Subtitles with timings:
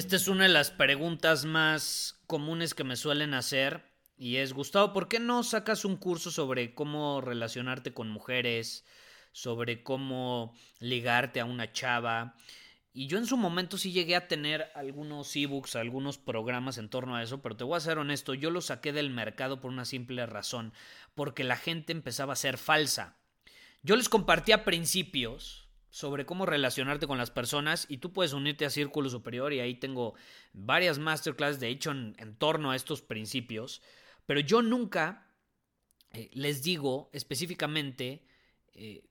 [0.00, 3.84] Esta es una de las preguntas más comunes que me suelen hacer
[4.16, 8.86] y es, Gustavo, ¿por qué no sacas un curso sobre cómo relacionarte con mujeres,
[9.32, 12.34] sobre cómo ligarte a una chava?
[12.94, 17.16] Y yo en su momento sí llegué a tener algunos ebooks, algunos programas en torno
[17.16, 19.84] a eso, pero te voy a ser honesto, yo lo saqué del mercado por una
[19.84, 20.72] simple razón,
[21.14, 23.18] porque la gente empezaba a ser falsa.
[23.82, 28.70] Yo les compartía principios sobre cómo relacionarte con las personas y tú puedes unirte a
[28.70, 30.14] Círculo Superior y ahí tengo
[30.52, 33.82] varias masterclass de hecho en, torno a estos principios,
[34.24, 35.28] pero yo nunca
[36.12, 38.24] eh, les digo específicamente
[38.72, 39.04] eh,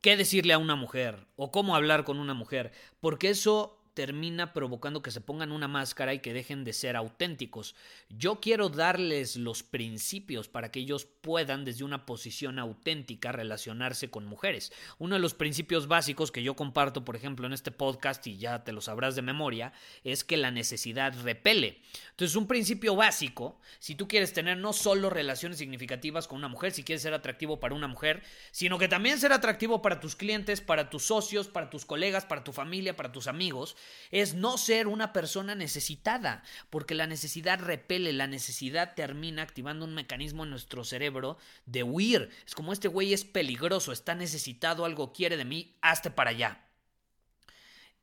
[0.00, 5.02] qué decirle a una mujer o cómo hablar con una mujer, porque eso termina provocando
[5.02, 7.74] que se pongan una máscara y que dejen de ser auténticos.
[8.08, 14.26] Yo quiero darles los principios para que ellos puedan desde una posición auténtica relacionarse con
[14.26, 14.72] mujeres.
[14.98, 18.64] Uno de los principios básicos que yo comparto, por ejemplo, en este podcast, y ya
[18.64, 19.72] te lo sabrás de memoria,
[20.02, 21.80] es que la necesidad repele.
[22.10, 26.72] Entonces, un principio básico, si tú quieres tener no solo relaciones significativas con una mujer,
[26.72, 30.60] si quieres ser atractivo para una mujer, sino que también ser atractivo para tus clientes,
[30.60, 33.76] para tus socios, para tus colegas, para tu familia, para tus amigos,
[34.10, 39.94] es no ser una persona necesitada, porque la necesidad repele, la necesidad termina activando un
[39.94, 42.30] mecanismo en nuestro cerebro de huir.
[42.46, 46.64] Es como este güey es peligroso, está necesitado, algo quiere de mí, hazte para allá.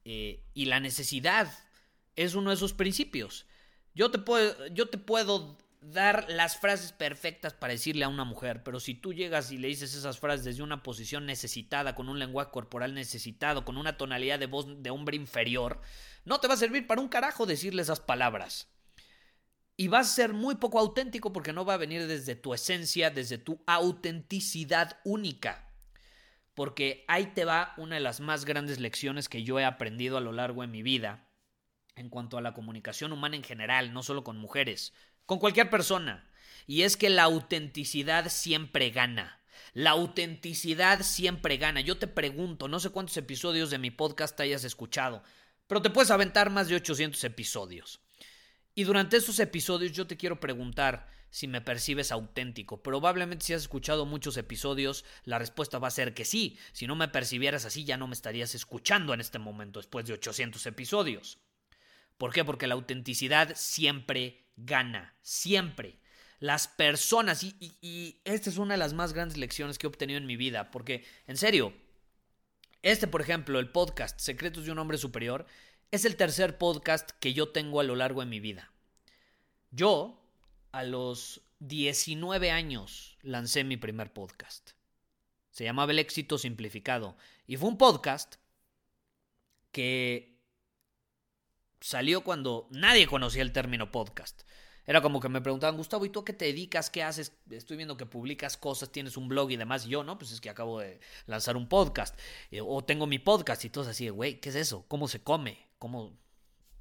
[0.04, 1.52] Eh, y la necesidad
[2.16, 3.46] es uno de esos principios.
[3.94, 8.64] Yo te puedo, yo te puedo dar las frases perfectas para decirle a una mujer,
[8.64, 12.20] pero si tú llegas y le dices esas frases desde una posición necesitada, con un
[12.20, 15.82] lenguaje corporal necesitado, con una tonalidad de voz de hombre inferior,
[16.24, 18.70] no te va a servir para un carajo decirle esas palabras.
[19.76, 23.10] Y vas a ser muy poco auténtico porque no va a venir desde tu esencia,
[23.10, 25.74] desde tu autenticidad única.
[26.54, 30.22] Porque ahí te va una de las más grandes lecciones que yo he aprendido a
[30.22, 31.28] lo largo de mi vida
[31.96, 34.94] en cuanto a la comunicación humana en general, no solo con mujeres,
[35.26, 36.30] con cualquier persona.
[36.68, 39.42] Y es que la autenticidad siempre gana.
[39.74, 41.82] La autenticidad siempre gana.
[41.82, 45.24] Yo te pregunto, no sé cuántos episodios de mi podcast hayas escuchado,
[45.68, 48.02] pero te puedes aventar más de 800 episodios.
[48.76, 52.84] Y durante esos episodios yo te quiero preguntar si me percibes auténtico.
[52.84, 56.58] Probablemente si has escuchado muchos episodios, la respuesta va a ser que sí.
[56.74, 60.14] Si no me percibieras así, ya no me estarías escuchando en este momento, después de
[60.14, 61.40] 800 episodios.
[62.22, 62.46] ¿Por qué?
[62.46, 65.98] Porque la autenticidad siempre gana, siempre.
[66.38, 70.28] Las personas, y, esta es una de las más grandes lecciones que he obtenido en
[70.28, 71.74] mi vida, porque, en serio,
[72.84, 75.48] este, por ejemplo, el podcast Secretos de un Hombre Superior,
[75.90, 78.72] es el tercer podcast que yo tengo a lo largo de mi vida.
[79.72, 80.24] Yo,
[80.72, 84.74] a los 19 años, lancé mi primer podcast.
[85.50, 87.18] Se llamaba El éxito simplificado.
[87.48, 88.36] Y fue un podcast
[89.72, 90.32] que
[91.82, 94.44] salió cuando nadie conocía el término podcast.
[94.86, 96.90] Era como que me preguntaban, Gustavo, ¿y tú a qué te dedicas?
[96.90, 97.34] ¿Qué haces?
[97.50, 99.86] Estoy viendo que publicas cosas, tienes un blog y demás.
[99.86, 102.18] yo, no, pues es que acabo de lanzar un podcast.
[102.50, 104.86] Eh, o tengo mi podcast y todos así, güey, ¿qué es eso?
[104.88, 105.68] ¿Cómo se come?
[105.78, 106.18] ¿Cómo,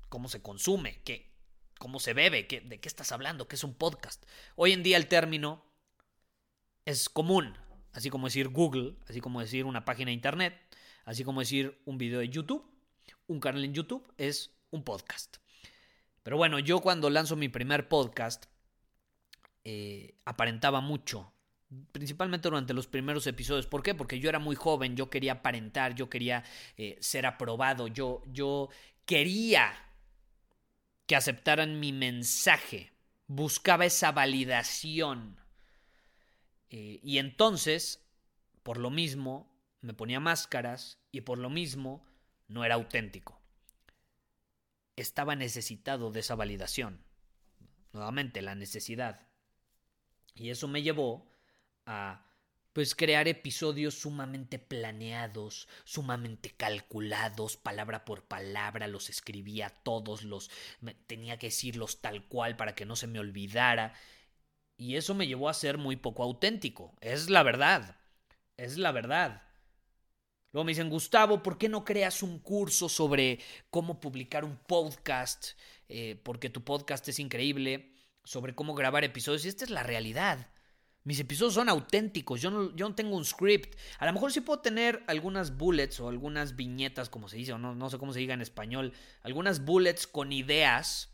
[0.08, 1.00] cómo se consume?
[1.04, 1.30] ¿Qué,
[1.78, 2.46] ¿Cómo se bebe?
[2.46, 3.48] ¿Qué, ¿De qué estás hablando?
[3.48, 4.24] ¿Qué es un podcast?
[4.56, 5.64] Hoy en día el término
[6.84, 7.56] es común.
[7.92, 10.54] Así como decir Google, así como decir una página de internet,
[11.04, 12.64] así como decir un video de YouTube,
[13.26, 15.36] un canal en YouTube, es un podcast.
[16.22, 18.46] Pero bueno, yo cuando lanzo mi primer podcast,
[19.64, 21.32] eh, aparentaba mucho,
[21.92, 23.66] principalmente durante los primeros episodios.
[23.66, 23.94] ¿Por qué?
[23.94, 26.44] Porque yo era muy joven, yo quería aparentar, yo quería
[26.76, 28.68] eh, ser aprobado, yo, yo
[29.06, 29.72] quería
[31.06, 32.92] que aceptaran mi mensaje,
[33.26, 35.40] buscaba esa validación.
[36.68, 38.06] Eh, y entonces,
[38.62, 39.50] por lo mismo,
[39.80, 42.06] me ponía máscaras y por lo mismo
[42.46, 43.39] no era auténtico
[45.00, 47.04] estaba necesitado de esa validación.
[47.92, 49.26] nuevamente, la necesidad.
[50.34, 51.28] Y eso me llevó
[51.86, 52.24] a
[52.72, 60.50] pues crear episodios sumamente planeados, sumamente calculados, palabra por palabra, los escribía todos, los
[61.06, 63.94] tenía que decirlos tal cual para que no se me olvidara.
[64.76, 66.94] Y eso me llevó a ser muy poco auténtico.
[67.00, 67.96] Es la verdad.
[68.56, 69.42] Es la verdad.
[70.52, 73.38] Luego me dicen, Gustavo, ¿por qué no creas un curso sobre
[73.70, 75.52] cómo publicar un podcast?
[75.88, 77.92] Eh, porque tu podcast es increíble,
[78.24, 79.44] sobre cómo grabar episodios.
[79.44, 80.50] Y esta es la realidad.
[81.02, 83.74] Mis episodios son auténticos, yo no, yo no tengo un script.
[83.98, 87.58] A lo mejor sí puedo tener algunas bullets o algunas viñetas, como se dice, o
[87.58, 88.92] no, no sé cómo se diga en español,
[89.22, 91.10] algunas bullets con ideas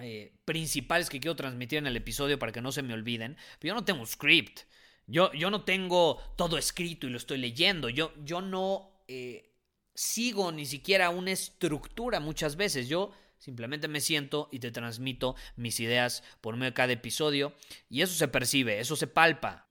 [0.00, 3.36] eh, principales que quiero transmitir en el episodio para que no se me olviden.
[3.58, 4.60] Pero yo no tengo un script.
[5.08, 7.88] Yo, yo no tengo todo escrito y lo estoy leyendo.
[7.88, 9.50] Yo, yo no eh,
[9.94, 12.88] sigo ni siquiera una estructura muchas veces.
[12.88, 17.54] Yo Simplemente me siento y te transmito mis ideas por medio de cada episodio
[17.88, 19.68] y eso se percibe, eso se palpa.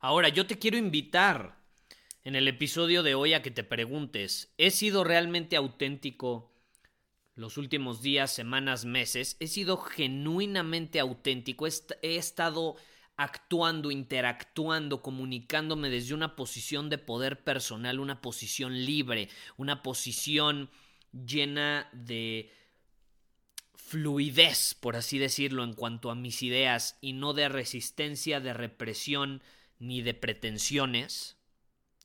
[0.00, 1.58] Ahora, yo te quiero invitar
[2.22, 6.52] en el episodio de hoy a que te preguntes, ¿he sido realmente auténtico
[7.34, 9.36] los últimos días, semanas, meses?
[9.40, 11.66] ¿He sido genuinamente auténtico?
[11.66, 12.76] ¿He estado
[13.18, 20.70] actuando, interactuando, comunicándome desde una posición de poder personal, una posición libre, una posición
[21.12, 22.52] llena de
[23.74, 29.42] fluidez, por así decirlo, en cuanto a mis ideas y no de resistencia, de represión
[29.80, 31.38] ni de pretensiones.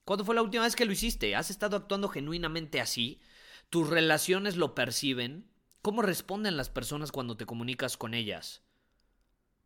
[0.05, 1.35] ¿Cuándo fue la última vez que lo hiciste?
[1.35, 3.21] ¿Has estado actuando genuinamente así?
[3.69, 5.47] ¿Tus relaciones lo perciben?
[5.83, 8.63] ¿Cómo responden las personas cuando te comunicas con ellas?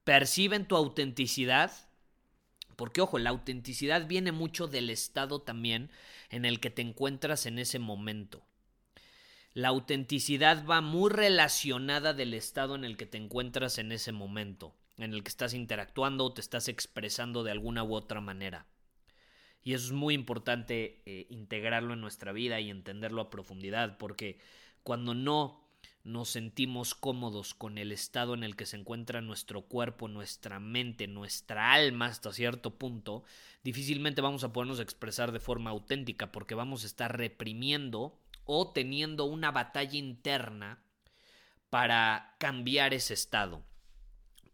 [0.08, 1.70] ¿Perciben tu autenticidad?
[2.78, 5.92] Porque ojo, la autenticidad viene mucho del estado también
[6.30, 8.42] en el que te encuentras en ese momento.
[9.54, 14.74] La autenticidad va muy relacionada del estado en el que te encuentras en ese momento,
[14.98, 18.66] en el que estás interactuando o te estás expresando de alguna u otra manera.
[19.62, 24.40] Y eso es muy importante eh, integrarlo en nuestra vida y entenderlo a profundidad, porque
[24.84, 25.67] cuando no
[26.08, 31.06] nos sentimos cómodos con el estado en el que se encuentra nuestro cuerpo, nuestra mente,
[31.06, 33.26] nuestra alma hasta cierto punto,
[33.62, 39.26] difícilmente vamos a podernos expresar de forma auténtica porque vamos a estar reprimiendo o teniendo
[39.26, 40.82] una batalla interna
[41.70, 43.66] para cambiar ese estado.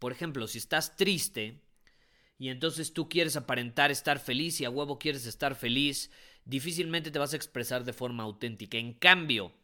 [0.00, 1.62] Por ejemplo, si estás triste
[2.36, 6.10] y entonces tú quieres aparentar estar feliz y a huevo quieres estar feliz,
[6.44, 8.76] difícilmente te vas a expresar de forma auténtica.
[8.76, 9.54] En cambio,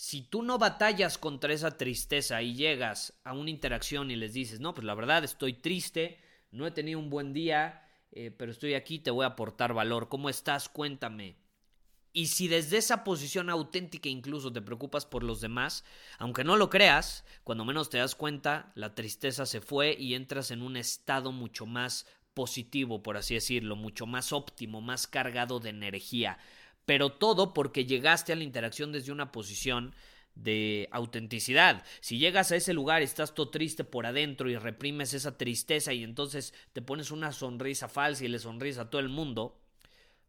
[0.00, 4.58] si tú no batallas contra esa tristeza y llegas a una interacción y les dices,
[4.58, 6.18] no, pues la verdad estoy triste,
[6.52, 10.08] no he tenido un buen día, eh, pero estoy aquí, te voy a aportar valor.
[10.08, 10.70] ¿Cómo estás?
[10.70, 11.36] Cuéntame.
[12.14, 15.84] Y si desde esa posición auténtica incluso te preocupas por los demás,
[16.18, 20.50] aunque no lo creas, cuando menos te das cuenta, la tristeza se fue y entras
[20.50, 25.68] en un estado mucho más positivo, por así decirlo, mucho más óptimo, más cargado de
[25.68, 26.38] energía.
[26.90, 29.94] Pero todo porque llegaste a la interacción desde una posición
[30.34, 31.84] de autenticidad.
[32.00, 36.02] Si llegas a ese lugar estás todo triste por adentro y reprimes esa tristeza y
[36.02, 39.62] entonces te pones una sonrisa falsa y le sonríes a todo el mundo,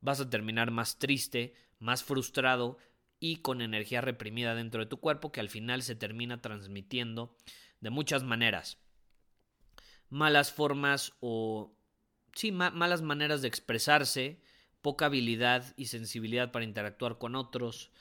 [0.02, 2.78] vas a terminar más triste, más frustrado
[3.19, 7.36] y con energía reprimida dentro de tu cuerpo que al final se termina transmitiendo
[7.80, 8.77] de muchas maneras.
[10.10, 11.74] Malas formas o...
[12.36, 14.44] sí, malas maneras de expresarse,
[14.81, 17.91] poca habilidad y sensibilidad para interactuar con otros,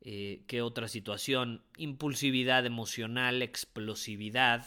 [0.00, 4.66] eh, qué otra situación, impulsividad emocional, explosividad,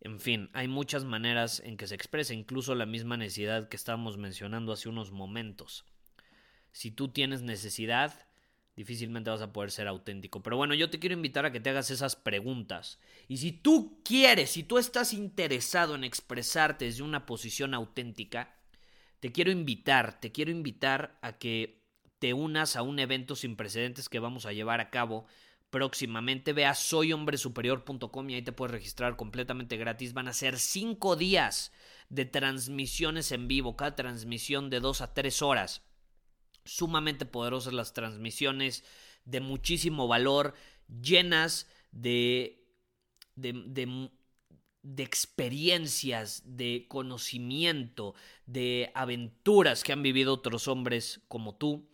[0.00, 4.16] en fin, hay muchas maneras en que se expresa, incluso la misma necesidad que estábamos
[4.16, 5.84] mencionando hace unos momentos
[6.72, 8.26] si tú tienes necesidad,
[8.76, 10.42] difícilmente vas a poder ser auténtico.
[10.42, 13.00] Pero bueno, yo te quiero invitar a que te hagas esas preguntas.
[13.26, 18.54] Y si tú quieres, si tú estás interesado en expresarte desde una posición auténtica,
[19.20, 21.84] te quiero invitar, te quiero invitar a que
[22.18, 25.26] te unas a un evento sin precedentes que vamos a llevar a cabo
[25.70, 26.52] próximamente.
[26.52, 30.14] Ve a soyhombresuperior.com y ahí te puedes registrar completamente gratis.
[30.14, 31.72] Van a ser cinco días
[32.08, 35.82] de transmisiones en vivo, cada transmisión de dos a tres horas
[36.68, 38.84] sumamente poderosas las transmisiones,
[39.24, 40.54] de muchísimo valor,
[40.86, 42.66] llenas de,
[43.34, 44.10] de, de,
[44.96, 48.14] experiencias, de conocimiento,
[48.46, 51.88] de aventuras que han vivido otros hombres como tú.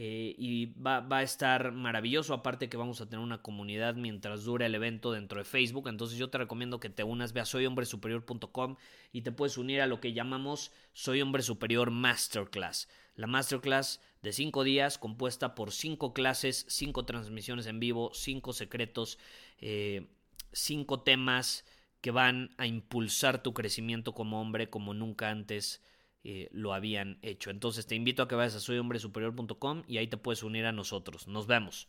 [0.00, 2.32] Eh, y va, va, a estar maravilloso.
[2.32, 5.88] Aparte que vamos a tener una comunidad mientras dure el evento dentro de Facebook.
[5.88, 8.76] Entonces yo te recomiendo que te unas, ve a soyhombresuperior.com
[9.12, 12.88] y te puedes unir a lo que llamamos Soy Hombre Superior Masterclass.
[13.16, 19.18] La masterclass de cinco días compuesta por cinco clases, cinco transmisiones en vivo, cinco secretos,
[19.60, 20.06] eh,
[20.52, 21.64] cinco temas
[22.00, 25.82] que van a impulsar tu crecimiento como hombre como nunca antes
[26.24, 27.50] eh, lo habían hecho.
[27.50, 31.28] Entonces te invito a que vayas a soyhombresuperior.com y ahí te puedes unir a nosotros.
[31.28, 31.88] Nos vemos.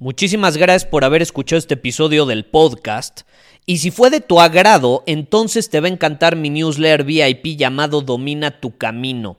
[0.00, 3.22] Muchísimas gracias por haber escuchado este episodio del podcast.
[3.66, 8.00] Y si fue de tu agrado, entonces te va a encantar mi newsletter VIP llamado
[8.00, 9.38] Domina tu Camino.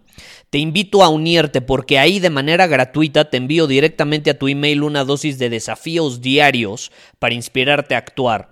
[0.49, 4.83] Te invito a unirte porque ahí de manera gratuita te envío directamente a tu email
[4.83, 8.51] una dosis de desafíos diarios para inspirarte a actuar.